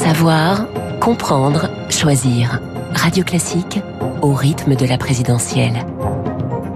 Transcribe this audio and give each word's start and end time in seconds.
Savoir, 0.00 0.66
comprendre, 0.98 1.68
choisir. 1.90 2.58
Radio 2.94 3.22
Classique 3.22 3.80
au 4.22 4.32
rythme 4.32 4.74
de 4.74 4.86
la 4.86 4.96
présidentielle. 4.96 5.84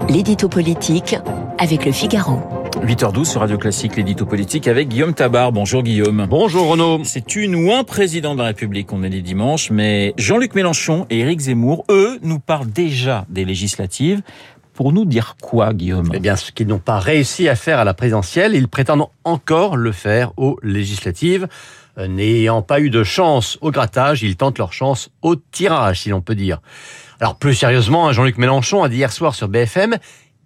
L'édito 0.07 0.47
politique 0.47 1.15
avec 1.57 1.85
le 1.85 1.91
Figaro. 1.91 2.39
8h12 2.83 3.25
sur 3.25 3.41
Radio 3.41 3.57
Classique, 3.57 3.95
l'édito 3.95 4.27
politique 4.27 4.67
avec 4.67 4.89
Guillaume 4.89 5.15
Tabar. 5.15 5.51
Bonjour 5.51 5.81
Guillaume. 5.81 6.27
Bonjour 6.29 6.67
Renaud. 6.67 7.01
C'est 7.03 7.35
une 7.35 7.55
ou 7.55 7.73
un 7.73 7.83
président 7.83 8.35
de 8.35 8.41
la 8.41 8.45
République, 8.45 8.93
on 8.93 9.01
est 9.01 9.09
les 9.09 9.23
dimanches, 9.23 9.71
mais 9.71 10.13
Jean-Luc 10.19 10.53
Mélenchon 10.53 11.07
et 11.09 11.21
Éric 11.21 11.39
Zemmour, 11.39 11.83
eux, 11.89 12.19
nous 12.21 12.37
parlent 12.37 12.69
déjà 12.69 13.25
des 13.29 13.43
législatives. 13.43 14.21
Pour 14.75 14.93
nous 14.93 15.05
dire 15.05 15.35
quoi, 15.41 15.73
Guillaume? 15.73 16.11
Eh 16.13 16.19
bien, 16.19 16.35
ce 16.35 16.51
qu'ils 16.51 16.67
n'ont 16.67 16.77
pas 16.77 16.99
réussi 16.99 17.49
à 17.49 17.55
faire 17.55 17.79
à 17.79 17.85
la 17.85 17.95
présidentielle, 17.95 18.53
ils 18.53 18.67
prétendent 18.67 19.07
encore 19.23 19.77
le 19.77 19.91
faire 19.91 20.31
aux 20.37 20.59
législatives. 20.61 21.47
N'ayant 21.97 22.61
pas 22.61 22.81
eu 22.81 22.89
de 22.89 23.03
chance 23.03 23.57
au 23.61 23.71
grattage, 23.71 24.21
ils 24.21 24.35
tentent 24.35 24.57
leur 24.57 24.73
chance 24.73 25.09
au 25.21 25.35
tirage, 25.35 26.01
si 26.01 26.09
l'on 26.09 26.21
peut 26.21 26.35
dire. 26.35 26.59
Alors, 27.19 27.35
plus 27.35 27.55
sérieusement, 27.55 28.07
hein, 28.07 28.11
Jean-Luc 28.11 28.37
Mélenchon 28.37 28.83
a 28.83 28.89
dit 28.89 28.97
hier 28.97 29.11
soir 29.11 29.33
sur 29.33 29.47
BFM 29.47 29.97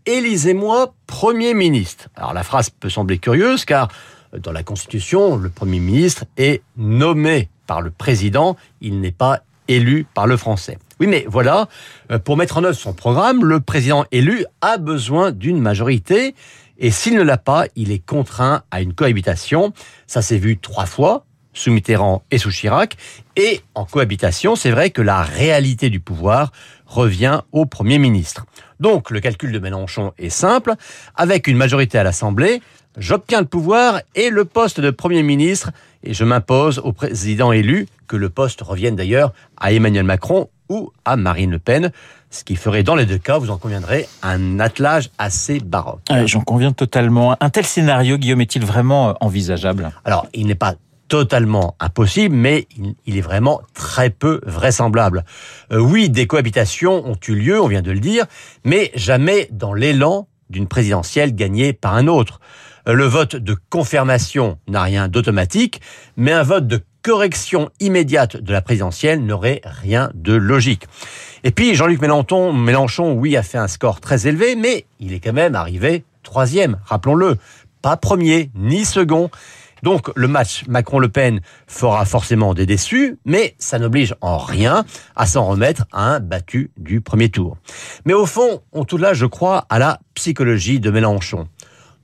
Élisez-moi 0.06 0.94
Premier 1.08 1.54
ministre. 1.54 2.10
Alors, 2.16 2.34
la 2.34 2.44
phrase 2.44 2.70
peut 2.70 2.90
sembler 2.90 3.18
curieuse, 3.18 3.66
car 3.66 3.90
dans 4.38 4.52
la 4.52 4.64
Constitution, 4.64 5.38
le 5.38 5.50
Premier 5.50 5.80
ministre 5.80 6.26
est 6.38 6.62
nommé 6.78 7.50
par 7.68 7.82
le 7.82 7.92
président, 7.92 8.56
il 8.82 9.00
n'est 9.00 9.12
pas 9.12 9.42
élu 9.68 10.06
par 10.14 10.28
le 10.28 10.38
Français. 10.38 10.78
Oui, 11.00 11.08
mais 11.08 11.26
voilà, 11.28 11.68
euh, 12.12 12.20
pour 12.20 12.38
mettre 12.38 12.58
en 12.58 12.64
œuvre 12.64 12.78
son 12.78 12.94
programme, 12.94 13.46
le 13.46 13.60
président 13.60 14.06
élu 14.12 14.46
a 14.62 14.78
besoin 14.78 15.32
d'une 15.32 15.60
majorité. 15.60 16.36
Et 16.78 16.92
s'il 16.92 17.16
ne 17.16 17.22
l'a 17.22 17.38
pas, 17.38 17.66
il 17.76 17.92
est 17.92 18.04
contraint 18.04 18.64
à 18.72 18.82
une 18.82 18.94
cohabitation. 18.94 19.74
Ça 20.08 20.22
s'est 20.22 20.38
vu 20.38 20.58
trois 20.58 20.86
fois, 20.86 21.26
sous 21.54 21.72
Mitterrand 21.72 22.24
et 22.32 22.38
sous 22.38 22.50
Chirac. 22.50 22.98
Et 23.36 23.62
en 23.76 23.86
cohabitation, 23.86 24.56
c'est 24.56 24.72
vrai 24.72 24.90
que 24.90 25.02
la 25.02 25.22
réalité 25.22 25.90
du 25.90 26.00
pouvoir 26.00 26.52
revient 26.86 27.42
au 27.52 27.66
Premier 27.66 28.00
ministre. 28.00 28.46
Donc 28.80 29.12
le 29.12 29.20
calcul 29.20 29.52
de 29.52 29.60
Mélenchon 29.60 30.14
est 30.18 30.30
simple. 30.30 30.74
Avec 31.16 31.48
une 31.48 31.58
majorité 31.58 31.98
à 31.98 32.04
l'Assemblée, 32.04 32.62
j'obtiens 32.98 33.42
le 33.42 33.48
pouvoir 33.48 34.02
et 34.16 34.30
le 34.30 34.46
poste 34.46 34.80
de 34.80 34.90
Premier 34.90 35.24
ministre 35.24 35.72
et 36.04 36.14
je 36.14 36.24
m'impose 36.24 36.80
au 36.80 36.94
président 36.94 37.52
élu 37.52 37.88
que 38.08 38.16
le 38.16 38.30
poste 38.30 38.62
revienne 38.62 38.96
d'ailleurs 38.96 39.34
à 39.58 39.72
Emmanuel 39.72 40.04
Macron 40.04 40.50
ou 40.70 40.92
à 41.04 41.18
Marine 41.18 41.52
Le 41.52 41.60
Pen, 41.60 41.92
ce 42.30 42.44
qui 42.44 42.56
ferait 42.56 42.84
dans 42.84 42.96
les 42.96 43.06
deux 43.06 43.18
cas, 43.18 43.40
vous 43.40 43.50
en 43.50 43.58
conviendrez, 43.58 44.08
un 44.22 44.60
attelage 44.60 45.10
assez 45.18 45.60
baroque. 45.60 46.02
J'en 46.26 46.42
conviens 46.42 46.72
totalement. 46.72 47.36
Un 47.40 47.50
tel 47.50 47.66
scénario, 47.66 48.18
Guillaume, 48.18 48.42
est-il 48.42 48.64
vraiment 48.64 49.16
envisageable? 49.20 49.92
Alors, 50.06 50.28
il 50.34 50.46
n'est 50.46 50.56
pas 50.56 50.76
totalement 51.10 51.76
impossible, 51.82 52.36
mais 52.36 52.68
il 53.06 53.18
est 53.18 53.22
vraiment 53.22 53.62
très 53.74 54.10
peu 54.10 54.40
vraisemblable. 54.46 55.26
Euh, 55.74 55.80
oui, 55.80 56.10
des 56.10 56.28
cohabitations 56.28 57.06
ont 57.06 57.18
eu 57.28 57.36
lieu, 57.36 57.62
on 57.62 57.68
vient 57.68 57.82
de 57.82 57.92
le 57.92 58.00
dire, 58.00 58.26
mais 58.64 58.92
jamais 58.96 59.50
dans 59.52 59.74
l'élan 59.74 60.28
d'une 60.50 60.68
présidentielle 60.68 61.36
gagnée 61.36 61.74
par 61.74 61.96
un 61.96 62.08
autre. 62.08 62.40
Euh, 62.88 62.94
le 62.94 63.06
vote 63.06 63.36
de 63.36 63.56
confirmation 63.70 64.58
n'a 64.68 64.84
rien 64.84 65.08
d'automatique, 65.08 65.82
mais 66.16 66.32
un 66.32 66.44
vote 66.44 66.68
de 66.68 66.82
correction 67.02 67.70
immédiate 67.80 68.38
de 68.38 68.54
la 68.54 68.62
présidentielle 68.62 69.26
n'aurait 69.26 69.62
rien 69.64 70.12
de 70.14 70.34
logique. 70.34 70.86
Et 71.44 71.52
puis 71.52 71.76
Jean-Luc 71.76 72.02
Mélenchon, 72.02 72.54
Mélenchon, 72.54 73.14
oui, 73.14 73.36
a 73.36 73.44
fait 73.44 73.58
un 73.58 73.68
score 73.68 74.00
très 74.00 74.28
élevé, 74.28 74.56
mais 74.56 74.86
il 75.00 75.14
est 75.14 75.20
quand 75.20 75.34
même 75.34 75.56
arrivé 75.56 76.04
troisième, 76.24 76.78
rappelons-le, 76.86 77.38
pas 77.82 77.98
premier 77.98 78.52
ni 78.56 78.86
second. 78.86 79.30
Donc 79.84 80.12
le 80.16 80.28
match 80.28 80.66
Macron-Le 80.68 81.10
Pen 81.10 81.42
fera 81.68 82.06
forcément 82.06 82.54
des 82.54 82.66
déçus, 82.66 83.18
mais 83.26 83.56
ça 83.60 83.80
n'oblige 83.80 84.16
en 84.22 84.38
rien 84.38 84.86
à 85.16 85.26
s'en 85.26 85.46
remettre 85.46 85.86
à 85.92 86.16
un 86.16 86.20
battu 86.20 86.72
du 86.78 87.02
premier 87.02 87.30
tour. 87.30 87.58
Mais 88.06 88.14
au 88.14 88.26
fond, 88.26 88.62
on 88.72 88.86
tout 88.86 88.98
là, 88.98 89.14
je 89.14 89.26
crois, 89.26 89.66
à 89.70 89.80
la 89.80 90.00
psychologie 90.14 90.80
de 90.80 90.92
Mélenchon. 90.92 91.48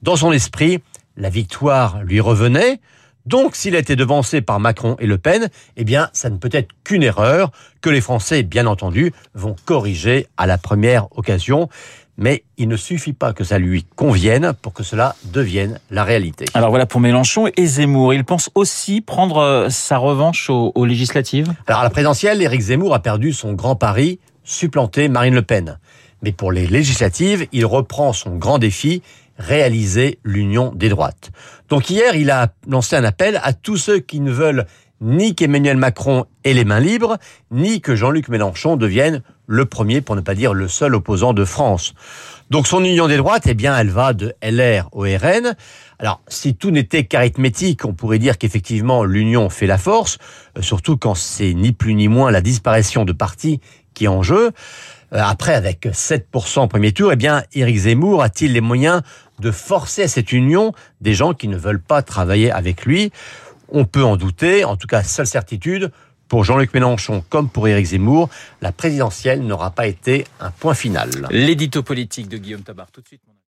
Dans 0.02 0.16
son 0.16 0.32
esprit, 0.32 0.82
la 1.18 1.30
victoire 1.30 2.04
lui 2.04 2.20
revenait, 2.20 2.80
donc, 3.26 3.56
s'il 3.56 3.76
a 3.76 3.80
été 3.80 3.96
devancé 3.96 4.42
par 4.42 4.60
Macron 4.60 4.98
et 5.00 5.08
Le 5.08 5.18
Pen, 5.18 5.50
eh 5.78 5.84
bien, 5.84 6.10
ça 6.14 6.30
ne 6.30 6.38
peut 6.38 6.50
être 6.52 6.70
qu'une 6.84 7.02
erreur 7.02 7.52
que 7.82 7.90
les 7.90 8.02
Français, 8.02 8.44
bien 8.44 8.68
entendu, 8.68 9.14
vont 9.34 9.56
corriger 9.66 10.28
à 10.38 10.46
la 10.46 10.60
première 10.60 11.08
occasion. 11.18 11.68
Mais 12.18 12.44
il 12.58 12.68
ne 12.70 12.78
suffit 12.78 13.14
pas 13.14 13.34
que 13.34 13.44
ça 13.44 13.60
lui 13.60 13.86
convienne 13.96 14.54
pour 14.62 14.74
que 14.74 14.84
cela 14.84 15.16
devienne 15.26 15.80
la 15.92 16.04
réalité. 16.04 16.46
Alors 16.54 16.70
voilà 16.70 16.86
pour 16.86 17.02
Mélenchon 17.02 17.48
et 17.56 17.66
Zemmour. 17.66 18.14
Il 18.14 18.24
pense 18.24 18.50
aussi 18.56 19.02
prendre 19.02 19.38
euh, 19.38 19.70
sa 19.70 19.98
revanche 19.98 20.50
aux, 20.50 20.86
législatives 20.86 21.54
Alors 21.68 21.82
à 21.82 21.84
la 21.84 21.90
présidentielle, 21.90 22.42
Éric 22.42 22.62
Zemmour 22.62 22.94
a 22.94 23.00
perdu 23.00 23.34
son 23.34 23.54
grand 23.54 23.76
pari, 23.76 24.20
supplanter 24.44 25.10
Marine 25.10 25.36
Le 25.36 25.42
Pen. 25.42 25.78
Mais 26.22 26.32
pour 26.32 26.52
les 26.52 26.68
législatives, 26.68 27.48
il 27.52 27.66
reprend 27.66 28.14
son 28.14 28.38
grand 28.38 28.60
défi 28.60 29.02
réaliser 29.38 30.20
l'union 30.24 30.72
des 30.74 30.90
droites. 30.90 31.32
Donc 31.70 31.90
hier, 31.90 32.16
il 32.16 32.32
a 32.32 32.54
lancé 32.68 32.96
un 32.96 33.04
appel 33.04 33.40
à 33.44 33.54
tous 33.54 33.78
ceux 33.78 34.00
qui 34.00 34.22
ne 34.22 34.32
veulent 34.32 34.66
ni 35.02 35.36
qu'Emmanuel 35.36 35.78
Macron 35.78 36.26
ait 36.44 36.54
les 36.54 36.64
mains 36.64 36.80
libres, 36.80 37.18
ni 37.52 37.82
que 37.82 37.96
Jean-Luc 37.96 38.30
Mélenchon 38.30 38.78
devienne 38.78 39.22
le 39.48 39.66
premier, 39.66 40.02
pour 40.02 40.16
ne 40.16 40.22
pas 40.22 40.36
dire 40.36 40.54
le 40.54 40.68
seul 40.68 40.96
opposant 40.96 41.34
de 41.34 41.46
France. 41.46 41.94
Donc 42.50 42.68
son 42.68 42.84
union 42.84 43.08
des 43.08 43.18
droites, 43.18 43.48
eh 43.48 43.54
bien, 43.54 43.78
elle 43.78 43.90
va 43.90 44.14
de 44.14 44.34
LR 44.44 44.90
au 44.92 45.02
RN. 45.02 45.56
Alors, 45.98 46.22
si 46.28 46.56
tout 46.56 46.72
n'était 46.72 47.06
qu'arithmétique, 47.06 47.86
on 47.86 47.94
pourrait 47.94 48.20
dire 48.20 48.38
qu'effectivement 48.38 49.04
l'union 49.04 49.50
fait 49.50 49.68
la 49.68 49.78
force, 49.78 50.18
euh, 50.58 50.62
surtout 50.62 50.98
quand 50.98 51.16
c'est 51.16 51.54
ni 51.54 51.72
plus 51.72 51.96
ni 51.96 52.08
moins 52.08 52.32
la 52.32 52.42
disparition 52.42 53.06
de 53.06 53.14
partis 53.14 53.62
qui 53.94 54.06
est 54.06 54.10
en 54.10 54.22
jeu. 54.22 54.52
Euh, 55.14 55.22
après, 55.22 55.56
avec 55.56 55.86
7% 55.86 56.64
au 56.64 56.68
premier 56.68 56.92
tour, 56.92 57.12
eh 57.14 57.16
bien, 57.16 57.44
Éric 57.54 57.78
Zemmour 57.78 58.22
a-t-il 58.22 58.54
les 58.54 58.62
moyens 58.62 59.02
de 59.40 59.52
forcer 59.52 60.08
cette 60.08 60.32
union 60.32 60.74
des 61.02 61.14
gens 61.14 61.34
qui 61.34 61.48
ne 61.48 61.58
veulent 61.58 61.82
pas 61.82 62.02
travailler 62.02 62.52
avec 62.52 62.86
lui? 62.86 63.12
On 63.70 63.86
peut 63.86 64.04
en 64.04 64.18
douter. 64.18 64.66
En 64.66 64.76
tout 64.76 64.88
cas, 64.88 65.02
seule 65.02 65.28
certitude, 65.28 65.92
pour 66.28 66.44
Jean-Luc 66.44 66.74
Mélenchon 66.74 67.24
comme 67.30 67.50
pour 67.50 67.68
Éric 67.68 67.86
Zemmour, 67.88 68.30
la 68.62 68.72
présidentielle 68.72 69.42
n'aura 69.42 69.72
pas 69.72 69.88
été 69.88 70.26
un 70.40 70.52
point 70.52 70.74
final. 70.74 71.10
L'édito 71.30 71.84
politique 71.84 72.28
de 72.30 72.38
Guillaume 72.38 72.64
Tabar, 72.64 72.88
de 73.02 73.08
suite. 73.08 73.22